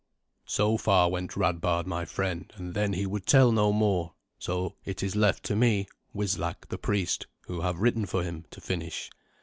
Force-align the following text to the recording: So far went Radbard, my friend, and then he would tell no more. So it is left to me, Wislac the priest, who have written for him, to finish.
So 0.47 0.77
far 0.77 1.11
went 1.11 1.35
Radbard, 1.37 1.85
my 1.85 2.05
friend, 2.05 2.51
and 2.55 2.73
then 2.73 2.93
he 2.93 3.05
would 3.05 3.27
tell 3.27 3.51
no 3.51 3.71
more. 3.71 4.15
So 4.39 4.73
it 4.83 5.03
is 5.03 5.15
left 5.15 5.43
to 5.43 5.55
me, 5.55 5.85
Wislac 6.11 6.69
the 6.69 6.79
priest, 6.79 7.27
who 7.45 7.61
have 7.61 7.77
written 7.81 8.07
for 8.07 8.23
him, 8.23 8.45
to 8.49 8.59
finish. 8.59 9.11